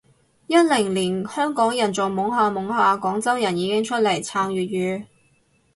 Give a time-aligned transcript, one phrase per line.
[0.47, 5.05] 一零年香港人仲懵下懵下，廣州人已經出嚟撐粵語